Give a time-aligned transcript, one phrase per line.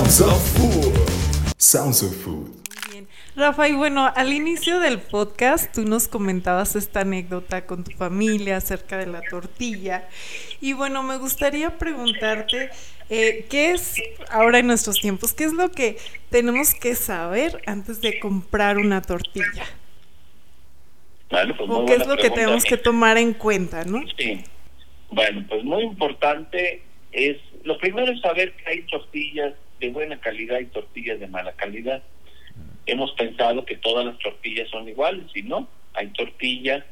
[0.00, 0.94] Sounds of Food.
[1.58, 2.48] Sounds of Food.
[2.90, 3.06] Bien.
[3.36, 8.56] Rafa, y bueno, al inicio del podcast tú nos comentabas esta anécdota con tu familia
[8.56, 10.08] acerca de la tortilla.
[10.62, 12.70] Y bueno, me gustaría preguntarte,
[13.10, 13.96] eh, ¿qué es
[14.30, 15.34] ahora en nuestros tiempos?
[15.34, 15.98] ¿Qué es lo que
[16.30, 19.66] tenemos que saber antes de comprar una tortilla?
[21.28, 24.02] Bueno, pues ¿O qué es lo que tenemos que tomar en cuenta, no?
[24.16, 24.44] Sí.
[25.10, 30.60] Bueno, pues muy importante es, lo primero es saber que hay tortillas de buena calidad
[30.60, 32.02] y tortillas de mala calidad.
[32.86, 36.84] Hemos pensado que todas las tortillas son iguales y no, hay tortillas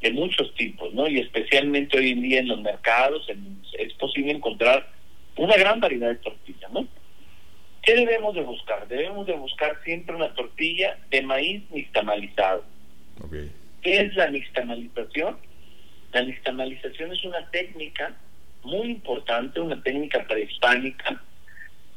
[0.00, 1.08] de muchos tipos, ¿no?
[1.08, 4.88] Y especialmente hoy en día en los mercados en- es posible encontrar
[5.36, 6.86] una gran variedad de tortillas, ¿no?
[7.82, 8.88] ¿Qué debemos de buscar?
[8.88, 12.64] Debemos de buscar siempre una tortilla de maíz nixtamalizado.
[13.22, 13.34] Ok.
[13.82, 15.38] ¿Qué es la nixtamalización?
[16.12, 18.16] La nixtamalización es una técnica
[18.66, 21.22] muy importante, una técnica prehispánica,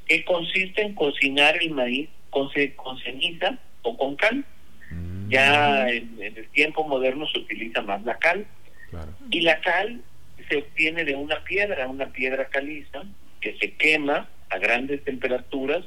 [0.08, 4.44] que consiste en cocinar el maíz con, con ceniza o con cal.
[4.92, 8.46] Mm, Ya en, en el tiempo moderno se utiliza más la cal.
[8.90, 9.12] Claro.
[9.30, 10.02] Y la cal
[10.48, 13.04] se obtiene de una piedra, una piedra caliza,
[13.42, 15.86] que se quema a grandes temperaturas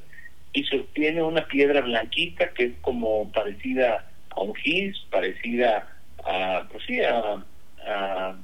[0.53, 5.89] y se obtiene una piedra blanquita que es como parecida a un gis, parecida
[6.25, 7.45] a, pues sí, a,
[7.87, 8.37] a,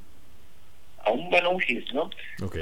[1.08, 2.10] a un, bueno, un gis, ¿no?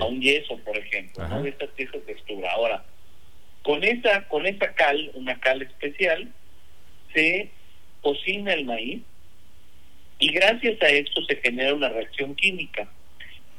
[0.01, 1.37] A un yeso, por ejemplo, Ajá.
[1.37, 1.43] ¿no?
[1.43, 2.51] De esta, de esa textura.
[2.53, 2.85] Ahora,
[3.63, 6.29] con esa, con esa cal, una cal especial,
[7.13, 7.51] se
[8.01, 9.03] cocina el maíz
[10.19, 12.89] y gracias a esto se genera una reacción química.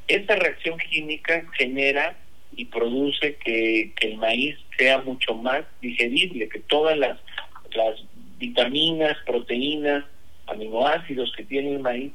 [0.08, 2.16] Esa reacción química genera
[2.56, 7.20] y produce que, que el maíz sea mucho más digerible, que todas las,
[7.76, 8.02] las
[8.38, 10.06] vitaminas, proteínas,
[10.48, 12.14] aminoácidos que tiene el maíz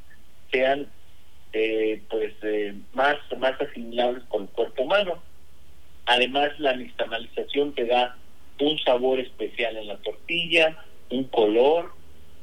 [0.50, 0.88] sean
[1.53, 5.22] eh, pues eh, más, más asimilables con el cuerpo humano.
[6.06, 8.17] Además, la nixtamalización te da
[8.58, 11.92] un sabor especial en la tortilla, un color,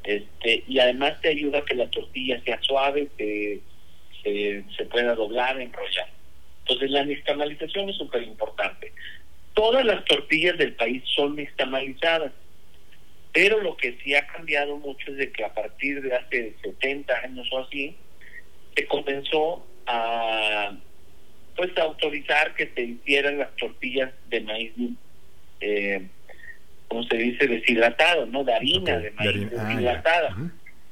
[0.03, 3.61] este, y además te ayuda a que la tortilla sea suave, se,
[4.23, 6.09] se, se pueda doblar, enrollar.
[6.61, 8.93] Entonces, la nixtamalización es súper importante.
[9.53, 12.31] Todas las tortillas del país son nixtamalizadas,
[13.33, 17.13] pero lo que sí ha cambiado mucho es de que a partir de hace 70
[17.23, 17.95] años o así,
[18.79, 20.71] se comenzó a
[21.55, 24.71] pues a autorizar que se hicieran las tortillas de maíz
[25.59, 26.07] eh,
[26.87, 29.51] como se dice deshidratado no de harina de de maíz harina.
[29.57, 30.37] Ah, deshidratada.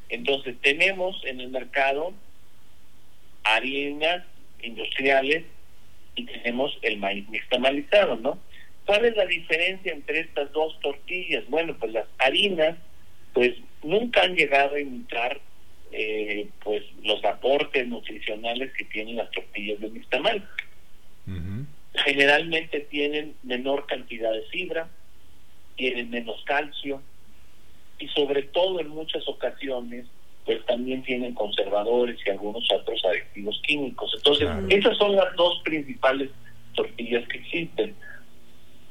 [0.09, 2.13] Entonces tenemos en el mercado
[3.43, 4.25] harinas
[4.61, 5.43] industriales
[6.15, 8.37] y tenemos el maíz nixtamalizado no
[8.85, 12.75] cuál es la diferencia entre estas dos tortillas bueno pues las harinas
[13.33, 13.53] pues
[13.83, 15.39] nunca han llegado a imitar
[15.91, 20.47] eh, pues los aportes nutricionales que tienen las tortillas de nixtamal.
[21.27, 21.65] Ujú.
[22.05, 24.89] Generalmente tienen menor cantidad de fibra,
[25.75, 27.01] tienen menos calcio
[27.99, 30.05] y sobre todo en muchas ocasiones
[30.45, 34.13] pues también tienen conservadores y algunos otros adictivos químicos.
[34.15, 34.65] Entonces, Claro.
[34.69, 36.29] esas son las dos principales
[36.73, 37.93] tortillas que existen,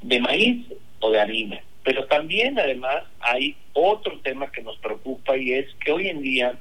[0.02, 0.66] de maíz
[1.00, 1.60] o de harina.
[1.82, 6.58] Pero también además hay otro tema que nos preocupa y es que hoy en día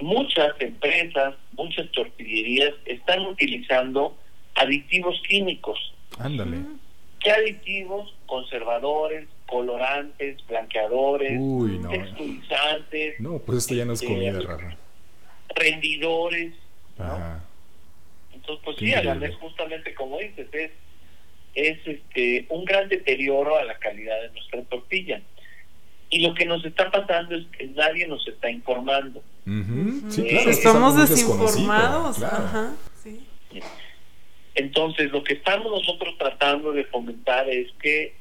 [0.00, 4.16] muchas empresas, muchas tortillerías están utilizando
[4.54, 5.78] aditivos químicos.
[6.18, 6.58] Ándale.
[7.20, 8.14] ¿Qué aditivos?
[8.26, 11.88] Conservadores, colorantes, blanqueadores, Uy, no.
[11.90, 14.76] texturizantes, No, pues esto ya no es comida, Rafa.
[15.56, 16.52] rendidores.
[16.98, 17.04] ¿no?
[17.04, 17.44] Ajá.
[18.34, 18.92] Entonces, pues Qué sí.
[18.94, 20.70] Alan, es justamente como dices, es,
[21.54, 25.22] es este un gran deterioro a la calidad de nuestra tortilla.
[26.14, 29.20] Y lo que nos está pasando es que nadie nos está informando.
[30.10, 30.50] Sí, claro.
[30.50, 32.18] Estamos desinformados.
[32.18, 32.36] claro.
[32.36, 33.26] Ajá, sí.
[34.54, 38.14] Entonces, lo que estamos nosotros tratando de fomentar es que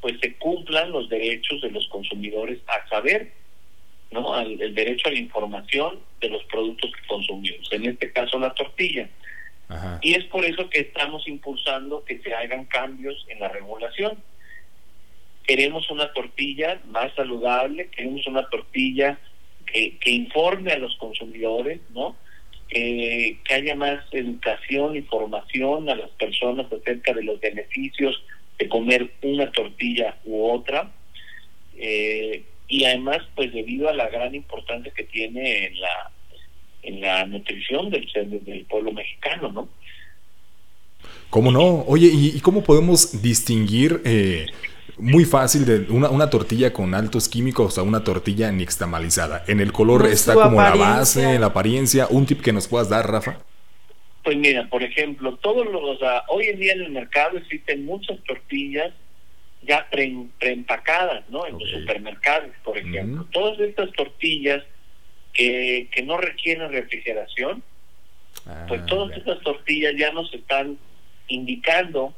[0.00, 3.32] pues se cumplan los derechos de los consumidores a saber,
[4.10, 4.34] ¿no?
[4.34, 8.52] Al- el derecho a la información de los productos que consumimos, en este caso la
[8.54, 9.08] tortilla.
[9.68, 9.98] Ajá.
[10.02, 14.18] Y es por eso que estamos impulsando que se hagan cambios en la regulación.
[15.46, 19.18] Queremos una tortilla más saludable, queremos una tortilla
[19.66, 22.16] que, informe a los consumidores, ¿no?
[22.68, 28.22] Que, haya más educación, información a las personas acerca de los beneficios
[28.58, 30.90] de comer una tortilla u otra.
[31.76, 36.10] Eh, y además, pues debido a la gran importancia que tiene en la
[36.86, 38.06] en la nutrición del,
[38.44, 39.68] del pueblo mexicano, ¿no?
[41.30, 41.84] ¿Cómo no?
[41.86, 44.46] Oye, ¿y, y cómo podemos distinguir eh,
[44.98, 49.44] muy fácil de una, una tortilla con altos químicos a una tortilla nixtamalizada?
[49.46, 52.06] En el color está como la base, la apariencia.
[52.10, 53.38] ¿Un tip que nos puedas dar, Rafa?
[54.22, 57.84] Pues mira, por ejemplo, todos los, o sea, hoy en día en el mercado existen
[57.84, 58.92] muchas tortillas
[59.62, 61.46] ya pre, preempacadas, ¿no?
[61.46, 63.26] En los supermercados, por ejemplo.
[63.32, 64.64] Todas estas tortillas
[65.32, 67.62] que, que no requieren refrigeración,
[68.68, 70.78] pues ah, todas estas tortillas ya nos están
[71.28, 72.14] indicando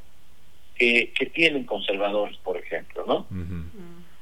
[0.79, 3.27] que, que tienen conservadores, por ejemplo, ¿no?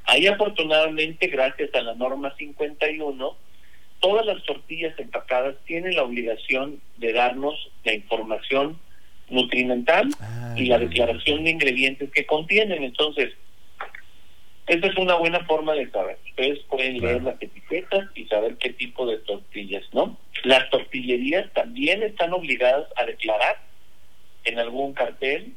[0.06, 3.38] Ahí afortunadamente, gracias a la norma 51,
[4.00, 8.80] todas las tortillas empacadas tienen la obligación de darnos la información
[9.30, 12.84] nutrimental ah, y la declaración de ingredientes que contienen.
[12.84, 13.34] Entonces,
[14.66, 16.18] esa es una buena forma de saber.
[16.30, 20.18] Ustedes pueden leer las etiquetas y saber qué tipo de tortillas, ¿no?
[20.44, 23.58] Las tortillerías también están obligadas a declarar
[24.46, 25.54] en algún cartel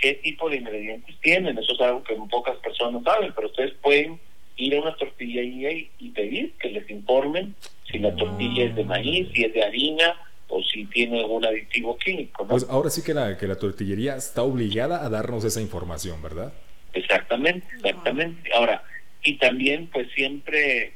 [0.00, 1.58] qué tipo de ingredientes tienen.
[1.58, 4.20] Eso es algo que pocas personas saben, pero ustedes pueden
[4.56, 7.54] ir a una tortillería y, y pedir que les informen
[7.90, 10.14] si la tortilla es de maíz, si es de harina
[10.48, 12.46] o si tiene algún aditivo químico.
[12.46, 16.52] Pues ahora sí que la, que la tortillería está obligada a darnos esa información, ¿verdad?
[16.92, 18.50] Exactamente, exactamente.
[18.54, 18.82] Ahora,
[19.22, 20.94] y también pues siempre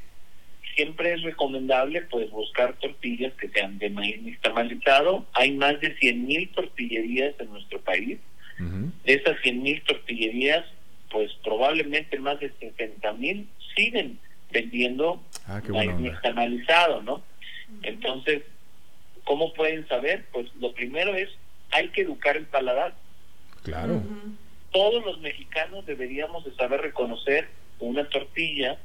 [0.74, 5.26] siempre es recomendable pues buscar tortillas que sean de maíz nixtamalizado.
[5.34, 8.18] Hay más de 100.000 tortillerías en nuestro país.
[8.58, 10.64] De esas 100.000 tortillerías,
[11.10, 14.18] pues probablemente más de 60.000 siguen
[14.50, 17.22] vendiendo ah, maíz nixtamalizado, ¿no?
[17.82, 18.42] Entonces,
[19.24, 20.24] ¿Cómo pueden saber?
[20.32, 21.28] Pues lo primero es,
[21.70, 22.94] hay que educar el paladar.
[23.62, 24.02] Claro.
[24.72, 28.78] Todos los mexicanos deberíamos de saber reconocer una tortilla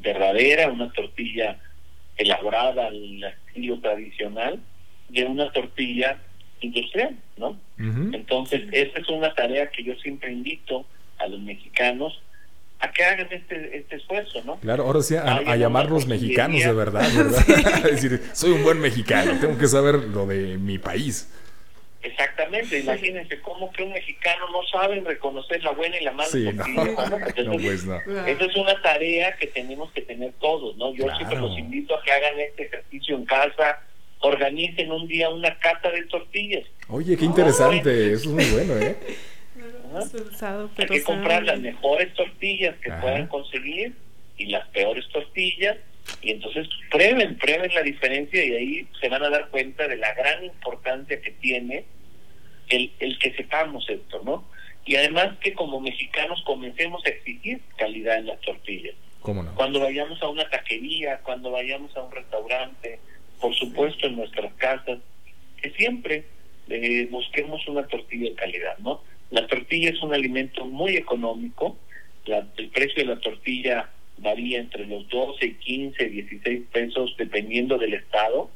[0.00, 1.58] verdadera, una tortilla
[2.16, 4.60] elaborada al estilo tradicional,
[5.08, 6.18] de una tortilla
[6.60, 7.58] industrial, ¿no?
[7.78, 10.84] Entonces, esa es una tarea que yo siempre invito
[11.18, 12.20] a los mexicanos
[12.80, 14.56] a que hagan este, este esfuerzo, ¿no?
[14.60, 17.44] Claro, ahora sí, a, llamarlos mexicanos de verdad, ¿verdad?
[17.90, 21.28] es decir, soy un buen mexicano, tengo que saber lo de mi país.
[22.00, 26.28] Exactamente, imagínense cómo que un mexicano no sabe reconocer la buena y la mala.
[26.28, 26.64] Sí, no,
[27.58, 27.96] pues no.
[27.96, 30.94] Esa es una tarea que tenemos que tener todos, ¿no?
[30.94, 33.80] Yo siempre los invito a que hagan este ejercicio en casa,
[34.20, 36.64] organicen un día una cata de tortillas.
[36.88, 38.96] Oye, qué interesante, eso es muy bueno, ¿eh?
[40.76, 43.94] Hay que comprar las mejores tortillas que puedan conseguir
[44.36, 45.76] y las peores tortillas
[46.22, 50.14] y entonces prueben, prueben la diferencia y ahí se van a dar cuenta de la
[50.14, 51.84] gran importancia que tiene
[52.68, 54.44] el, el que sepamos esto, ¿no?
[54.84, 58.94] Y además que como mexicanos comencemos a exigir calidad en las tortillas.
[59.20, 59.54] ¿Cómo no?
[59.54, 62.98] Cuando vayamos a una taquería, cuando vayamos a un restaurante,
[63.40, 64.98] por supuesto en nuestras casas,
[65.60, 66.24] que siempre
[66.68, 69.02] eh, busquemos una tortilla de calidad, ¿no?
[69.30, 71.76] La tortilla es un alimento muy económico,
[72.24, 78.50] el precio de la tortilla varía entre los 12, 15, 16 pesos dependiendo del estado,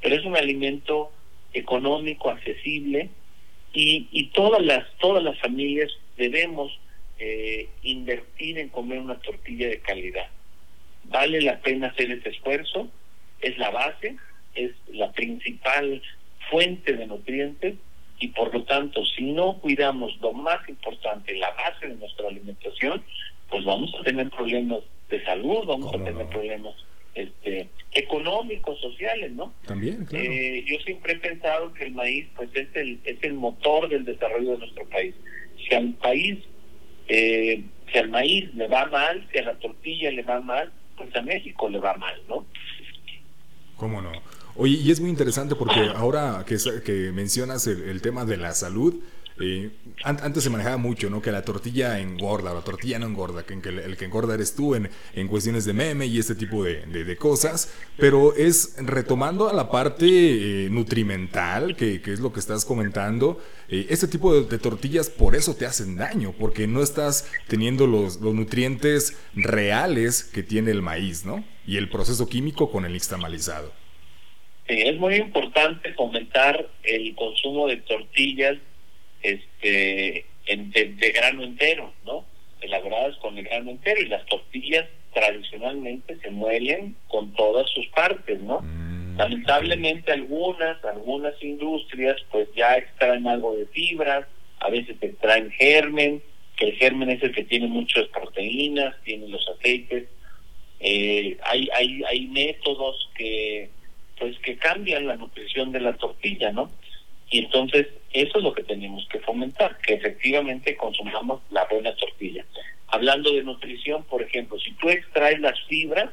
[0.00, 1.12] pero es un alimento
[1.52, 3.10] económico, accesible
[3.72, 6.78] y, y todas las todas las familias debemos
[7.18, 10.28] eh, invertir en comer una tortilla de calidad.
[11.04, 12.88] Vale la pena hacer ese esfuerzo,
[13.40, 14.16] es la base,
[14.54, 16.02] es la principal
[16.50, 17.74] fuente de nutrientes
[18.18, 23.02] y por lo tanto si no cuidamos lo más importante, la base de nuestra alimentación,
[23.50, 24.80] pues vamos a tener problemas
[25.10, 26.74] de salud, vamos a tener problemas
[27.14, 29.52] este, económicos, sociales, ¿no?
[29.66, 30.24] También, claro.
[30.24, 34.04] Eh, yo siempre he pensado que el maíz pues es el, es el motor del
[34.04, 35.14] desarrollo de nuestro país.
[35.66, 36.38] Si al país,
[37.08, 41.14] eh, si al maíz le va mal, si a la tortilla le va mal, pues
[41.16, 42.46] a México le va mal, ¿no?
[43.76, 44.12] ¿Cómo no?
[44.56, 48.94] Oye, y es muy interesante porque ahora que, mencionas el, tema de la salud,
[49.38, 49.70] eh,
[50.02, 51.20] antes se manejaba mucho, ¿no?
[51.20, 54.88] Que la tortilla engorda, la tortilla no engorda, que, el, que engorda eres tú en,
[55.14, 59.70] en, cuestiones de meme y este tipo de, de, cosas, pero es retomando a la
[59.70, 65.10] parte eh, nutrimental, que, que, es lo que estás comentando, eh, este tipo de, tortillas
[65.10, 70.70] por eso te hacen daño, porque no estás teniendo los, los nutrientes reales que tiene
[70.70, 71.44] el maíz, ¿no?
[71.66, 73.72] Y el proceso químico con el nixtamalizado
[74.68, 78.56] es muy importante fomentar el consumo de tortillas
[79.22, 82.24] este de, grano entero, ¿no?
[82.60, 88.40] Elaboradas con el grano entero y las tortillas tradicionalmente se muelen con todas sus partes,
[88.40, 88.60] ¿no?
[88.60, 94.26] Mm, Lamentablemente algunas, algunas industrias pues ya extraen algo de fibras,
[94.60, 96.22] a veces extraen germen,
[96.56, 100.08] que el germen es el que tiene muchas proteínas, tiene los aceites.
[100.80, 103.70] Eh, hay, hay, hay métodos que
[104.18, 106.70] pues que cambian la nutrición de la tortilla, ¿no?
[107.30, 112.44] Y entonces eso es lo que tenemos que fomentar, que efectivamente consumamos la buena tortilla.
[112.88, 116.10] Hablando de nutrición, por ejemplo, si tú extraes las fibras,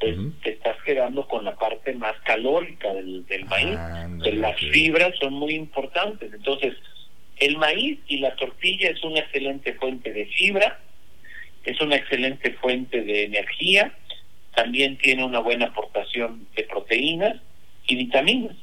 [0.00, 3.78] pues te estás quedando con la parte más calórica del, del maíz.
[4.34, 6.32] las fibras son muy importantes.
[6.32, 6.74] Entonces,
[7.38, 10.78] El maíz y la tortilla es una excelente fuente de fibra,
[11.64, 13.94] es una excelente fuente de energía,
[14.54, 17.36] también tiene una buena aportación de proteínas
[17.86, 18.56] y vitaminas.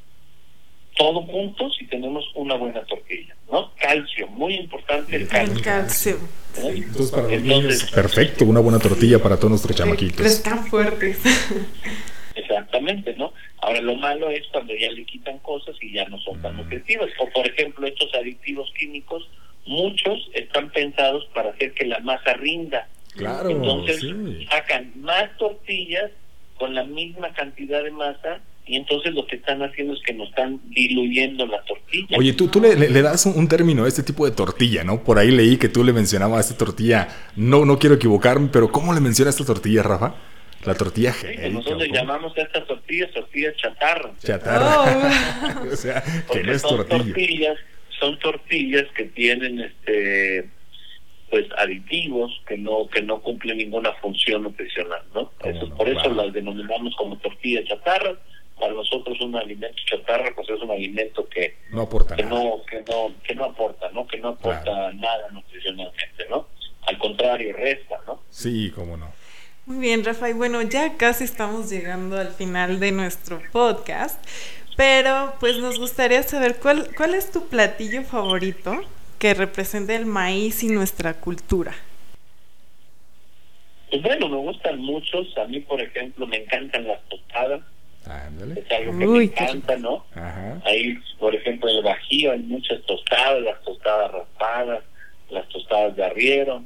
[0.97, 3.71] Todo juntos y tenemos una buena tortilla, ¿no?
[3.75, 5.55] Calcio, muy importante el calcio.
[5.55, 6.17] El calcio.
[6.61, 6.69] ¿no?
[6.69, 10.25] Entonces, para los Entonces- niños, perfecto, una buena tortilla para todos nuestros Pero chamaquitos.
[10.25, 11.19] están fuertes.
[12.35, 13.33] Exactamente, ¿no?
[13.61, 16.57] Ahora lo malo es cuando ya le quitan cosas y ya no son tan Mm.
[16.57, 17.09] nutritivas.
[17.19, 19.27] O por ejemplo, estos aditivos químicos,
[19.65, 22.87] muchos están pensados para hacer que la masa rinda.
[23.15, 24.45] Claro, Entonces sí.
[24.49, 26.11] sacan más tortillas
[26.57, 30.29] con la misma cantidad de masa y entonces lo que están haciendo es que nos
[30.29, 32.17] están diluyendo la tortilla.
[32.17, 34.83] Oye, tú, tú le, le- le das un, un término a este tipo de tortilla,
[34.83, 35.03] ¿no?
[35.03, 37.07] Por ahí leí que tú le mencionabas a esta tortilla.
[37.35, 40.15] No, no quiero equivocarme, pero ¿cómo le mencionas esta tortilla, Rafa?
[40.65, 41.49] La tortilla Sí, genérica.
[41.49, 44.11] nosotros le llamamos a estas tortillas tortillas chatarra.
[44.23, 45.61] Chatarra.
[45.63, 45.67] Oh.
[45.71, 47.03] o sea, que no es son tortilla.
[47.05, 47.57] tortillas
[47.99, 50.49] son tortillas que tienen este
[51.29, 55.75] pues aditivos que no que no cumplen ninguna función nutricional no, ¿Cómo Eso- no?
[55.75, 56.13] por eso Wow.
[56.25, 58.13] las denominamos como tortillas chatarra
[58.59, 62.35] para nosotros un alimento chatarra pues es un alimento que, No aporta que nada.
[62.43, 64.93] no que no que no aporta no que no aporta Claro.
[64.93, 66.47] nada nutricionalmente no
[66.87, 69.11] al contrario resta no Sí, cómo no.
[69.65, 70.29] Muy bien, Rafa.
[70.29, 74.23] Y bueno, ya casi estamos llegando al final de nuestro podcast.
[74.77, 78.79] Pero pues nos gustaría saber cuál, cuál es tu platillo favorito
[79.19, 81.73] que represente el maíz y nuestra cultura.
[83.89, 87.61] pues bueno me gustan muchos a mí por ejemplo me encantan las tostadas
[88.09, 88.61] Ándale.
[88.61, 90.61] es algo que Uy, me qué encanta no Ajá.
[90.65, 94.83] Ahí, por ejemplo, en el Bajío hay muchas tostadas, las tostadas raspadas,
[95.29, 96.63] las tostadas de arriero,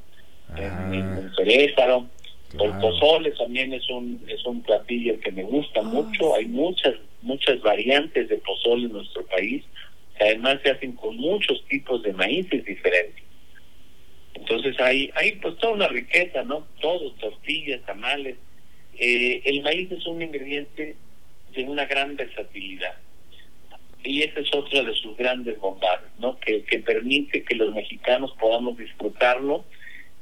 [0.55, 2.05] en, en, en Cerézaro.
[2.53, 2.79] El Claro.
[2.81, 6.36] pozole también es un es un platillo que me gusta Ah, mucho.
[6.36, 9.63] Hay muchas muchas variantes de pozole en nuestro país,
[10.17, 13.24] que además se hacen con muchos tipos de maíces diferentes.
[14.33, 16.65] Entonces hay hay pues toda una riqueza, ¿no?
[16.81, 18.36] Todo, tortillas, tamales.
[19.00, 20.98] Eh, el maíz es un ingrediente
[21.53, 22.96] de una gran versatilidad
[24.03, 26.39] y esa es otra de sus grandes bondades, ¿no?
[26.39, 29.63] Que, que permite que los mexicanos podamos disfrutarlo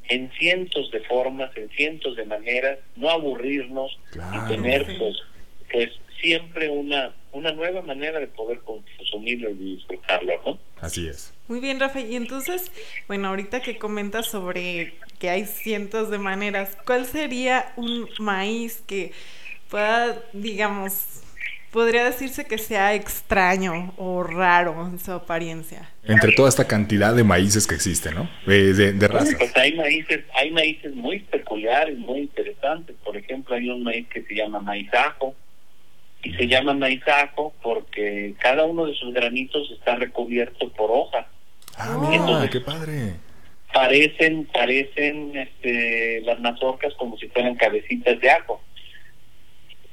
[0.09, 4.43] en cientos de formas, en cientos de maneras, no aburrirnos Claro.
[4.45, 5.15] y tener pues,
[5.71, 5.89] pues
[6.21, 10.59] siempre una una nueva manera de poder consumirlo y disfrutarlo, ¿no?
[10.81, 11.31] Así es.
[11.47, 11.99] Muy bien, Rafa.
[12.01, 12.71] Y entonces,
[13.07, 19.11] bueno, ahorita que comentas sobre que hay cientos de maneras, ¿cuál sería un maíz que
[19.69, 21.23] pueda, digamos,
[21.71, 25.89] podría decirse que sea extraño o raro en su apariencia?
[26.03, 28.29] Entre toda esta cantidad de maíces que existen, ¿no?
[28.45, 29.35] De, de razas.
[29.37, 32.95] Pues hay maíces, hay maíces muy peculiares, muy interesantes.
[33.03, 35.35] Por ejemplo, hay un maíz que se llama maizajo
[36.23, 41.25] y se llama maizajo porque cada uno de sus granitos está recubierto por hojas.
[41.77, 43.13] Ah, mira, qué padre.
[43.71, 48.61] Parecen, parecen este, las mazorcas como si fueran cabecitas de ajo.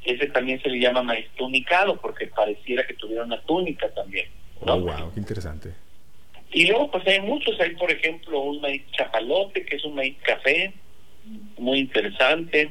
[0.06, 4.28] Ese también se le llama maíz tunicado porque pareciera que tuviera una túnica también.
[4.64, 4.74] ¿no?
[4.74, 5.70] Oh, wow, qué interesante.
[6.52, 10.16] Y luego pues hay muchos, hay por ejemplo un maíz chapalote, que es un maíz
[10.22, 10.72] café,
[11.58, 12.70] muy interesante.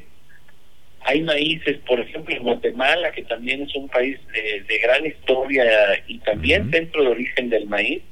[1.02, 6.02] Hay maíces, por ejemplo, en Guatemala, que también es un país de, de gran historia
[6.08, 6.70] y también Ujú.
[6.72, 8.02] centro de origen del maíz,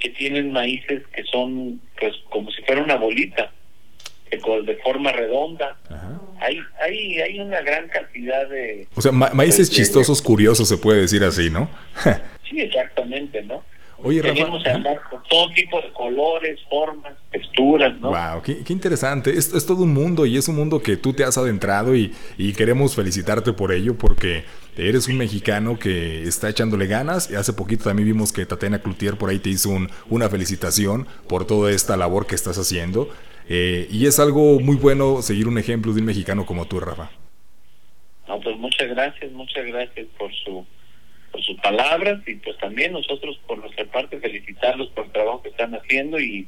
[0.00, 3.52] que tienen maíces que son pues como si fuera una bolita,
[4.36, 5.76] de, de forma redonda.
[5.88, 6.20] Ajá.
[6.40, 8.88] Hay, hay, hay una gran cantidad de...
[8.96, 11.68] O sea, ma- maíces Pues, chistosos, curiosos, se puede decir así, ¿no?
[12.50, 13.62] Sí, exactamente, ¿no?
[14.04, 14.34] Oye, Rafa.
[14.34, 14.70] Tenemos ajá.
[14.74, 18.08] además con todo tipo de colores, formas, texturas, ¿no?
[18.10, 19.30] Wow, qué, qué interesante.
[19.30, 22.12] Es, es todo un mundo y es un mundo que tú te has adentrado y,
[22.36, 24.44] y queremos felicitarte por ello porque
[24.76, 27.30] eres un mexicano que está echándole ganas.
[27.30, 31.06] Y hace poquito también vimos que Tatiana Cloutier por ahí te hizo un- una felicitación
[31.28, 33.08] por toda esta labor que estás haciendo.
[33.48, 37.10] Eh, y es algo muy bueno seguir un ejemplo de un mexicano como tú, Rafa.
[38.28, 40.64] No, pues muchas gracias, muchas gracias por su
[41.32, 45.48] por sus palabras y pues también nosotros por nuestra parte felicitarlos por el trabajo que
[45.48, 46.46] están haciendo y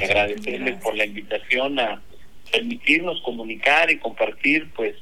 [0.00, 0.82] agradecerles Gracias.
[0.82, 2.02] por la invitación a
[2.50, 4.96] permitirnos comunicar y compartir pues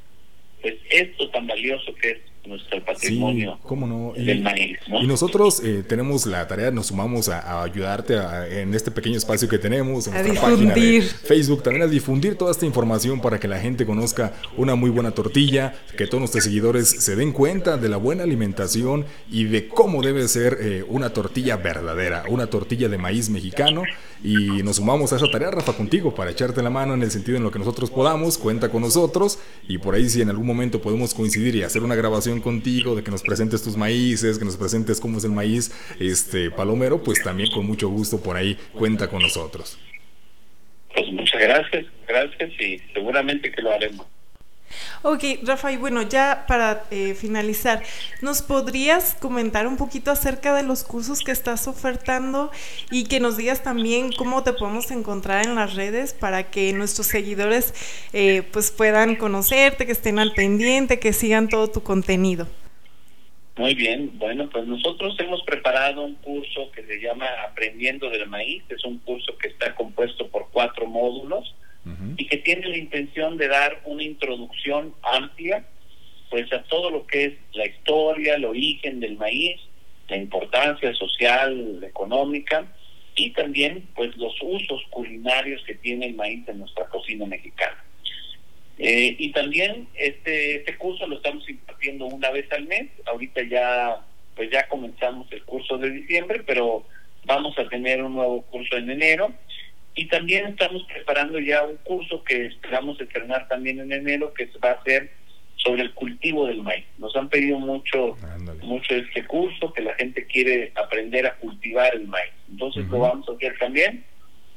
[0.61, 4.13] pues esto tan valioso que es nuestro Sí, patrimonio cómo no.
[4.15, 5.01] Y, del maíz, ¿no?
[5.01, 9.17] y nosotros eh, tenemos la tarea, nos sumamos a, a ayudarte a- en este pequeño
[9.17, 11.03] espacio que tenemos, en A nuestra página de difundir.
[11.03, 15.11] Facebook, también a difundir toda esta información para que la gente conozca una muy buena
[15.11, 20.01] tortilla, que todos nuestros seguidores se den cuenta de la buena alimentación y de cómo
[20.01, 23.83] debe ser eh, una tortilla verdadera, una tortilla de maíz mexicano.
[24.23, 27.37] Y nos sumamos a esa tarea, Rafa, contigo, para echarte la mano en el sentido
[27.37, 30.79] en lo que nosotros podamos, cuenta con nosotros y por ahí si en algún momento
[30.79, 34.57] podemos coincidir y hacer una grabación contigo, de que nos presentes tus maíces, que nos
[34.57, 39.09] presentes cómo es el maíz este palomero, pues también con mucho gusto por ahí cuenta
[39.09, 39.77] con nosotros.
[40.93, 44.05] Pues muchas gracias, gracias y seguramente que lo haremos.
[45.03, 47.83] Ok, Rafa, y bueno, ya para eh, finalizar,
[48.21, 52.51] ¿nos podrías comentar un poquito acerca de los cursos que estás ofertando
[52.91, 57.07] y que nos digas también cómo te podemos encontrar en las redes para que nuestros
[57.07, 57.73] seguidores
[58.13, 62.47] eh, pues puedan conocerte, que estén al pendiente, que sigan todo tu contenido?
[63.57, 68.63] Muy bien, bueno, pues nosotros hemos preparado un curso que se llama Aprendiendo del Maíz,
[68.69, 71.53] es un curso que está compuesto por cuatro módulos
[72.17, 75.65] y que tiene la intención de dar una introducción amplia
[76.29, 79.59] pues a todo lo que es la historia, el origen del maíz,
[80.07, 82.65] la importancia social, económica
[83.15, 87.83] y también pues los usos culinarios que tiene el maíz en nuestra cocina mexicana.
[88.77, 93.97] Eh, y también este, este curso lo estamos impartiendo una vez al mes, ahorita ya
[94.35, 96.85] pues ya comenzamos el curso de diciembre, pero
[97.25, 99.33] vamos a tener un nuevo curso en enero
[99.95, 104.71] y también estamos preparando ya un curso que esperamos estrenar también en enero, que va
[104.71, 105.11] a ser
[105.57, 106.85] sobre el cultivo del maíz.
[106.97, 108.17] Nos han pedido mucho,
[108.63, 112.31] mucho este curso, que la gente quiere aprender a cultivar el maíz.
[112.49, 114.05] Entonces lo vamos a hacer también.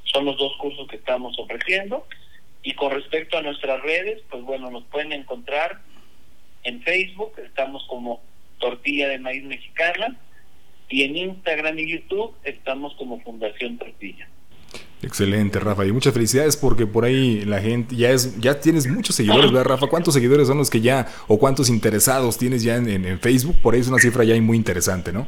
[0.05, 2.07] Son los dos cursos que estamos ofreciendo.
[2.62, 5.81] Y con respecto a nuestras redes, pues bueno, nos pueden encontrar
[6.62, 8.23] en Facebook, estamos como
[8.59, 10.17] Tortilla de Maíz Mexicana,
[10.88, 14.29] y en Instagram y YouTube estamos como Fundación Tortilla.
[15.05, 15.85] Excelente, Rafa.
[15.85, 19.71] Y muchas felicidades porque por ahí la gente ya es, ya tienes muchos seguidores, ¿verdad,
[19.71, 19.87] Rafa?
[19.87, 23.57] ¿Cuántos seguidores son los que ya, o cuántos interesados tienes ya en, Facebook?
[23.63, 25.27] Por ahí es una cifra ya muy interesante, ¿no?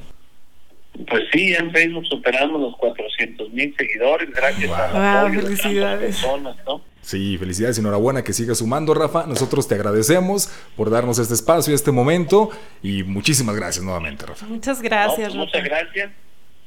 [1.08, 6.16] Pues sí, en Facebook superamos los 400 mil seguidores, gracias a la felicidades.
[6.16, 6.80] personas, ¿no?
[7.02, 9.26] Sí, felicidades, enhorabuena que sigas sumando, Rafa.
[9.26, 12.50] Nosotros te agradecemos por darnos este espacio, este momento
[12.82, 14.46] y muchísimas gracias nuevamente, Rafa.
[14.46, 16.10] Muchas gracias, pues muchas gracias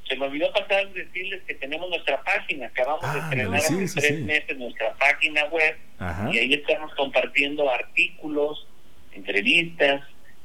[0.09, 4.19] se me olvidó pasar decirles que tenemos nuestra página, acabamos de ah, estrenar hace tres
[4.21, 5.77] meses nuestra página web
[6.31, 8.65] y ahí estamos compartiendo artículos,
[9.11, 10.01] entrevistas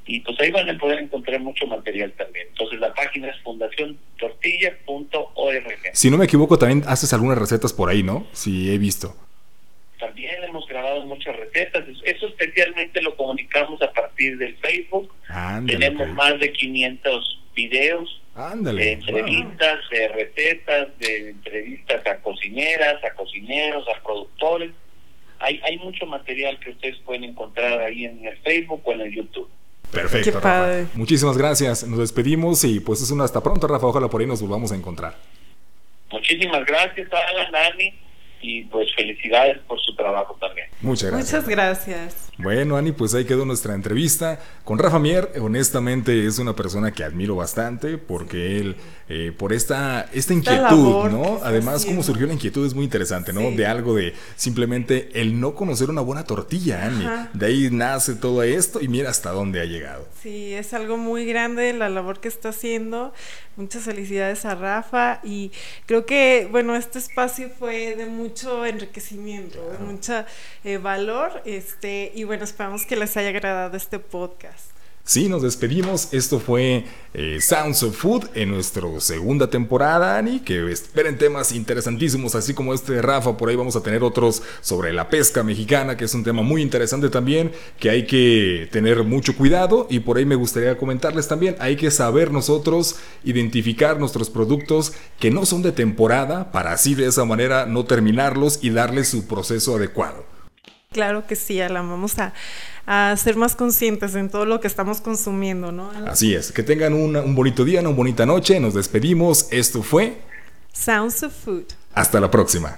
[0.07, 2.49] y pues ahí van a poder encontrar mucho material también.
[2.49, 5.95] Entonces la página es fundaciontortilla.org.
[5.95, 8.27] Si no me equivoco, también haces algunas recetas por ahí, ¿no?
[8.33, 9.17] Sí, he visto.
[9.99, 11.85] También hemos grabado muchas recetas.
[12.05, 15.11] Eso especialmente lo comunicamos a partir del Facebook.
[15.67, 23.87] Tenemos más de 500 videos de entrevistas, de recetas, de entrevistas a cocineras, a cocineros,
[23.89, 24.73] a productores.
[25.39, 29.15] Hay, hay mucho material que ustedes pueden encontrar ahí en el Facebook o en el
[29.15, 29.49] YouTube.
[29.93, 30.87] Perfecto, Rafa.
[30.95, 31.87] Muchísimas gracias.
[31.87, 33.87] Nos despedimos y pues es una hasta pronto, Rafa.
[33.87, 35.15] Ojalá por ahí nos volvamos a encontrar.
[36.11, 37.95] Muchísimas gracias, Alan, Dani
[38.45, 40.69] y pues felicidades por su trabajo también.
[40.83, 41.33] Muchas gracias.
[41.33, 42.33] Muchas gracias.
[42.39, 45.33] Bueno, Ani, pues ahí quedó nuestra entrevista con Rafa Mier.
[45.41, 48.77] Honestamente es una persona que admiro bastante porque él,
[49.09, 51.39] eh, por esta, esta inquietud, ¿no?
[51.45, 53.51] Además, cómo surgió la inquietud es muy interesante, ¿no?
[53.53, 57.07] De algo de simplemente el no conocer una buena tortilla, Ani.
[57.35, 60.09] De ahí nace todo esto y mira hasta dónde ha llegado.
[60.21, 63.13] Sí, es algo muy grande la labor que está haciendo.
[63.57, 65.53] Muchas felicidades a Rafa y
[65.87, 70.25] creo que, bueno, este espacio fue de mucho enriquecimiento, de mucho
[70.65, 74.75] eh, valor este, y bueno, esperamos que les haya agradado este podcast.
[75.07, 76.15] Sí, nos despedimos.
[76.15, 80.41] Esto fue eh, Sounds of Food en nuestra segunda temporada, Ani.
[80.41, 83.37] Que esperen temas interesantísimos, así como este de Rafa.
[83.37, 86.63] Por ahí vamos a tener otros sobre la pesca mexicana, que es un tema muy
[86.63, 89.87] interesante también, que hay que tener mucho cuidado.
[89.91, 95.31] Y por ahí me gustaría comentarles también, hay que saber nosotros identificar nuestros productos que
[95.31, 99.77] no son de temporada, para así de esa manera no terminarlos y darles su proceso
[99.77, 100.34] adecuado.
[100.95, 101.91] Claro que sí, Alan.
[101.91, 102.33] Vamos a
[102.87, 105.91] a ser más conscientes en todo lo que estamos consumiendo, ¿no?
[106.07, 110.19] Así es, que tengan un bonito día, una bonita noche, nos despedimos, esto fue
[110.73, 111.65] Sounds of Food.
[111.95, 112.77] Hasta la próxima.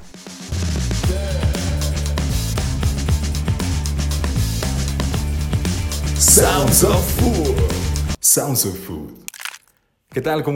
[6.16, 7.57] Sounds of Food.
[8.20, 9.11] Sounds of Food.
[10.12, 10.42] ¿Qué tal?
[10.42, 10.55] ¿Cómo